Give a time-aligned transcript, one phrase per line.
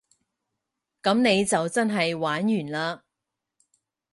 [1.03, 3.03] 噉你就真係玩完嘞